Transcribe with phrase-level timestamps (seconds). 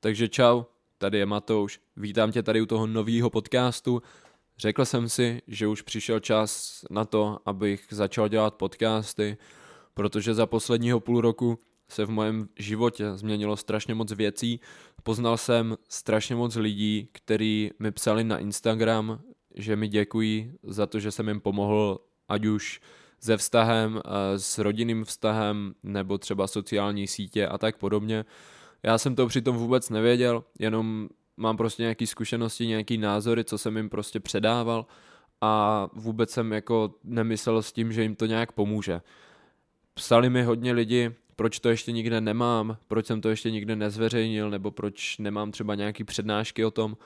[0.00, 0.62] Takže čau,
[0.98, 4.02] tady je Matouš, vítám tě tady u toho nového podcastu.
[4.58, 9.36] Řekl jsem si, že už přišel čas na to, abych začal dělat podcasty,
[9.94, 11.58] protože za posledního půl roku
[11.88, 14.60] se v mém životě změnilo strašně moc věcí.
[15.02, 19.20] Poznal jsem strašně moc lidí, kteří mi psali na Instagram,
[19.54, 22.80] že mi děkují za to, že jsem jim pomohl, ať už
[23.20, 28.24] se vztahem, eh, s rodinným vztahem, nebo třeba sociální sítě a tak podobně.
[28.82, 33.76] Já jsem to přitom vůbec nevěděl, jenom mám prostě nějaké zkušenosti, nějaký názory, co jsem
[33.76, 34.86] jim prostě předával
[35.40, 39.00] a vůbec jsem jako nemyslel s tím, že jim to nějak pomůže.
[39.94, 44.50] Psali mi hodně lidi, proč to ještě nikde nemám, proč jsem to ještě nikde nezveřejnil,
[44.50, 46.96] nebo proč nemám třeba nějaký přednášky o tom.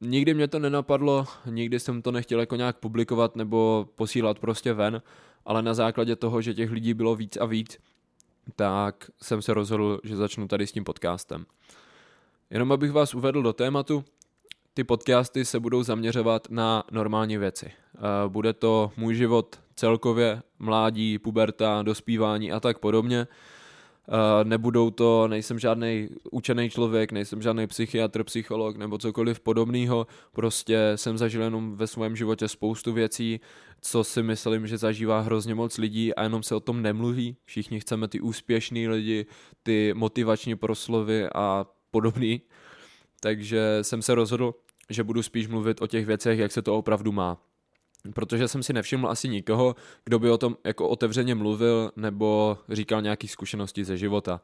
[0.00, 5.02] Nikdy mě to nenapadlo, nikdy jsem to nechtěl jako nějak publikovat nebo posílat prostě ven,
[5.44, 7.78] ale na základě toho, že těch lidí bylo víc a víc,
[8.56, 11.46] tak jsem se rozhodl, že začnu tady s tím podcastem.
[12.50, 14.04] Jenom abych vás uvedl do tématu,
[14.74, 17.66] ty podcasty se budou zaměřovat na normální věci.
[17.66, 23.26] Eh, bude to můj život celkově, mládí, puberta, dospívání a tak podobně.
[24.10, 30.92] Eh, nebudou to, nejsem žádný učený člověk, nejsem žádný psychiatr, psycholog nebo cokoliv podobného, prostě
[30.96, 33.40] jsem zažil jenom ve svém životě spoustu věcí,
[33.80, 37.36] co si myslím, že zažívá hrozně moc lidí a jenom se o tom nemluví.
[37.44, 39.26] Všichni chceme ty úspěšný lidi,
[39.62, 42.40] ty motivační proslovy a podobný.
[43.20, 44.54] Takže jsem se rozhodl,
[44.90, 47.47] že budu spíš mluvit o těch věcech, jak se to opravdu má
[48.14, 53.02] protože jsem si nevšiml asi nikoho, kdo by o tom jako otevřeně mluvil nebo říkal
[53.02, 54.40] nějaké zkušenosti ze života.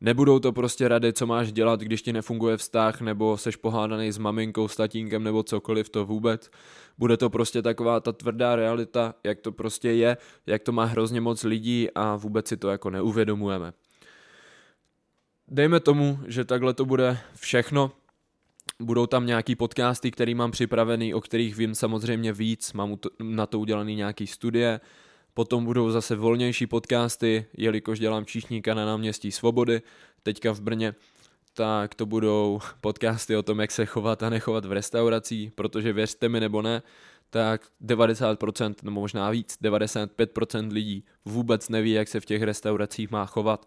[0.00, 4.18] Nebudou to prostě rady, co máš dělat, když ti nefunguje vztah, nebo seš pohádaný s
[4.18, 6.50] maminkou, s tatínkem, nebo cokoliv, to vůbec.
[6.98, 11.20] Bude to prostě taková ta tvrdá realita, jak to prostě je, jak to má hrozně
[11.20, 13.72] moc lidí a vůbec si to jako neuvědomujeme.
[15.48, 17.92] Dejme tomu, že takhle to bude všechno,
[18.82, 23.58] Budou tam nějaký podcasty, který mám připravený, o kterých vím samozřejmě víc, mám na to
[23.60, 24.80] udělaný nějaký studie,
[25.34, 29.82] potom budou zase volnější podcasty, jelikož dělám číšníka na náměstí Svobody,
[30.22, 30.94] teďka v Brně,
[31.54, 36.28] tak to budou podcasty o tom, jak se chovat a nechovat v restauracích, protože věřte
[36.28, 36.82] mi nebo ne,
[37.30, 43.26] tak 90% nebo možná víc, 95% lidí vůbec neví, jak se v těch restauracích má
[43.26, 43.66] chovat.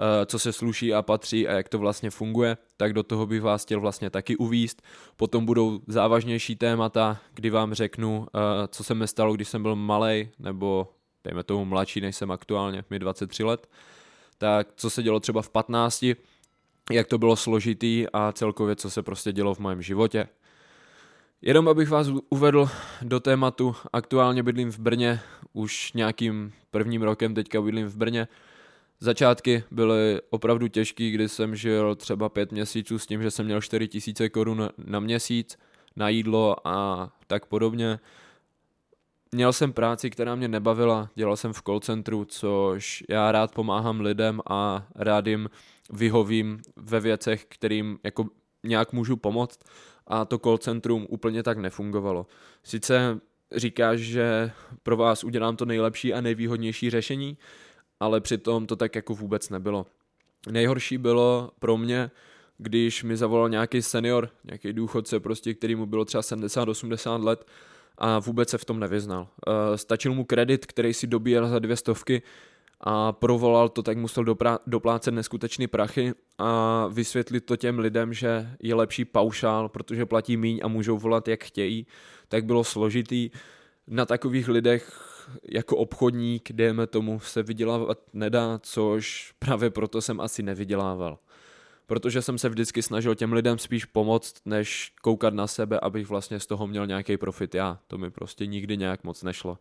[0.00, 3.42] Eh, co se sluší a patří a jak to vlastně funguje, tak do toho bych
[3.42, 4.82] vás chtěl vlastně taky uvíst.
[5.16, 8.38] Potom budou závažnější témata, kdy vám řeknu, eh,
[8.68, 10.88] co se mi stalo, když jsem byl malý, nebo
[11.24, 13.68] dejme tomu mladší, než jsem aktuálně, mi 23 let,
[14.38, 16.04] tak co se dělo třeba v 15,
[16.90, 20.28] jak to bylo složitý a celkově, co se prostě dělo v mém životě.
[21.42, 22.68] Jenom abych vás uvedl
[23.02, 25.20] do tématu, aktuálně bydlím v Brně,
[25.52, 28.28] už nějakým prvním rokem teďka bydlím v Brně,
[29.00, 33.60] Začátky byly opravdu těžký, kdy jsem žil třeba pět měsíců s tím, že jsem měl
[33.60, 35.58] 4 tisíce korun na měsíc
[35.96, 37.98] na jídlo a tak podobně.
[39.32, 44.00] Měl jsem práci, která mě nebavila, dělal jsem v call centru, což já rád pomáhám
[44.00, 45.50] lidem a rád jim
[45.92, 48.26] vyhovím ve věcech, kterým jako
[48.64, 49.60] nějak můžu pomoct
[50.06, 52.26] a to call centrum úplně tak nefungovalo.
[52.62, 53.20] Sice
[53.56, 54.50] říkáš, že
[54.82, 57.38] pro vás udělám to nejlepší a nejvýhodnější řešení,
[58.00, 59.86] ale přitom to tak jako vůbec nebylo.
[60.50, 62.10] Nejhorší bylo pro mě,
[62.58, 67.46] když mi zavolal nějaký senior, nějaký důchodce, prostě, který mu bylo třeba 70-80 let
[67.98, 69.20] a vůbec se v tom nevyznal.
[69.20, 72.22] Uh, stačil mu kredit, který si dobíjel za dvě stovky
[72.80, 78.50] a provolal to, tak musel doprá- doplácet neskutečný prachy a vysvětlit to těm lidem, že
[78.60, 81.86] je lepší paušál, protože platí míň a můžou volat jak chtějí,
[82.28, 83.30] tak bylo složitý.
[83.88, 85.08] Na takových lidech
[85.42, 91.18] jako obchodník, dejme tomu, se vydělávat nedá, což právě proto jsem asi nevydělával.
[91.86, 96.40] Protože jsem se vždycky snažil těm lidem spíš pomoct, než koukat na sebe, abych vlastně
[96.40, 97.78] z toho měl nějaký profit já.
[97.86, 99.58] To mi prostě nikdy nějak moc nešlo.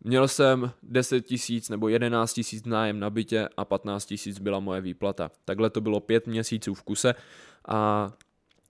[0.00, 4.80] Měl jsem 10 tisíc nebo 11 tisíc nájem na bytě a 15 tisíc byla moje
[4.80, 5.30] výplata.
[5.44, 7.14] Takhle to bylo pět měsíců v kuse
[7.68, 8.12] a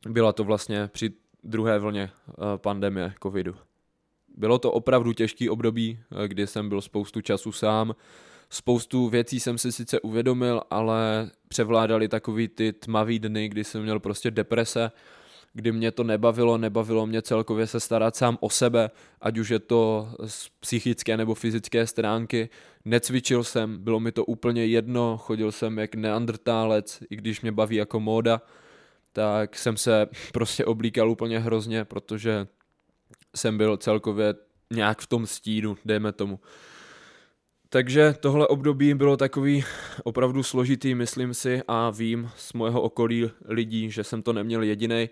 [0.08, 1.12] byla to vlastně při
[1.44, 3.54] druhé vlně eh, pandemie covidu.
[4.36, 7.94] Bylo to opravdu těžký období, eh, kdy jsem byl spoustu času sám.
[8.50, 14.00] Spoustu věcí jsem si sice uvědomil, ale převládali takový ty tmavý dny, kdy jsem měl
[14.00, 14.90] prostě deprese,
[15.54, 18.90] kdy mě to nebavilo, nebavilo mě celkově se starat sám o sebe,
[19.20, 22.48] ať už je to z psychické nebo fyzické stránky.
[22.84, 27.76] Necvičil jsem, bylo mi to úplně jedno, chodil jsem jak neandrtálec, i když mě baví
[27.76, 28.42] jako móda,
[29.12, 32.46] tak jsem se prostě oblíkal úplně hrozně, protože
[33.36, 34.34] jsem byl celkově
[34.70, 36.40] nějak v tom stínu, dejme tomu.
[37.68, 39.64] Takže tohle období bylo takový
[40.04, 45.08] opravdu složitý, myslím si, a vím z mojeho okolí lidí, že jsem to neměl jediný,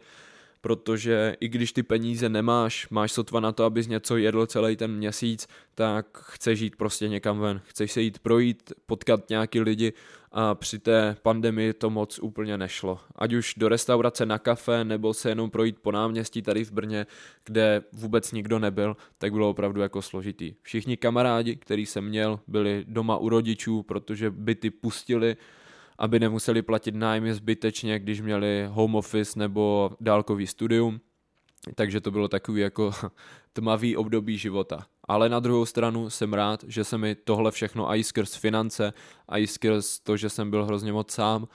[0.61, 4.97] protože i když ty peníze nemáš, máš sotva na to, abys něco jedl celý ten
[4.97, 7.61] měsíc, tak chceš jít prostě někam ven.
[7.65, 9.93] Chceš se jít projít, potkat nějaký lidi
[10.33, 13.01] a při té pandemii to moc úplně nešlo.
[13.17, 17.07] Ať už do restaurace na kafe, nebo se jenom projít po náměstí tady v Brně,
[17.45, 20.55] kde vůbec nikdo nebyl, tak bylo opravdu jako složitý.
[20.62, 25.37] Všichni kamarádi, který jsem měl, byli doma u rodičů, protože byty pustili,
[26.00, 31.00] aby nemuseli platit nájmy zbytečně, když měli home office nebo dálkový studium.
[31.75, 32.93] Takže to bylo takový jako
[33.52, 34.87] tmavý období života.
[35.08, 38.93] Ale na druhou stranu jsem rád, že se mi tohle všechno i skrz finance,
[39.29, 41.49] a i skrz to, že jsem byl hrozně moc sám,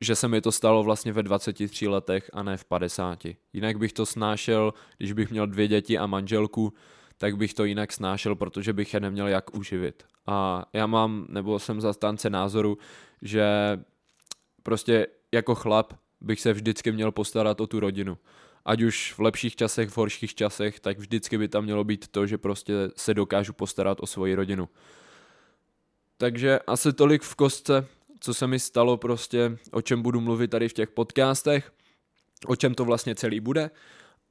[0.00, 3.18] že se mi to stalo vlastně ve 23 letech a ne v 50.
[3.52, 6.72] Jinak bych to snášel, když bych měl dvě děti a manželku,
[7.18, 10.04] tak bych to jinak snášel, protože bych je neměl jak uživit.
[10.26, 12.78] A já mám, nebo jsem zastánce názoru,
[13.24, 13.44] že
[14.62, 18.18] prostě jako chlap bych se vždycky měl postarat o tu rodinu.
[18.64, 22.26] Ať už v lepších časech, v horších časech, tak vždycky by tam mělo být to,
[22.26, 24.68] že prostě se dokážu postarat o svoji rodinu.
[26.16, 27.86] Takže asi tolik v kostce,
[28.20, 31.72] co se mi stalo prostě, o čem budu mluvit tady v těch podcastech,
[32.46, 33.70] o čem to vlastně celý bude.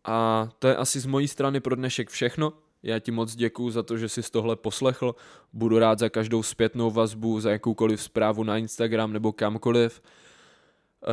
[0.04, 2.54] A to je asi z mojí strany pro dnešek všechno.
[2.84, 5.16] Já ti moc děkuju za to, že jsi tohle poslechl.
[5.54, 10.02] Budu rád za každou zpětnou vazbu, za jakoukoliv zprávu na Instagram nebo kamkoliv.
[11.08, 11.10] Uh,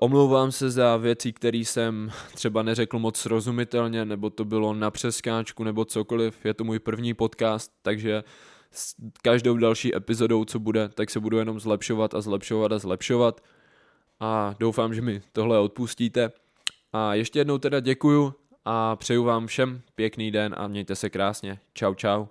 [0.00, 5.64] omlouvám se za věci, které jsem třeba neřekl moc srozumitelně, nebo to bylo na přeskáčku,
[5.64, 6.44] nebo cokoliv.
[6.44, 8.24] Je to můj první podcast, takže
[8.70, 13.40] s každou další epizodou, co bude, tak se budu jenom zlepšovat a zlepšovat a zlepšovat.
[14.20, 16.32] A doufám, že mi tohle odpustíte.
[16.92, 18.34] A ještě jednou teda děkuju
[18.64, 21.58] a přeju vám všem pěkný den a mějte se krásně.
[21.74, 22.26] Čau, čau.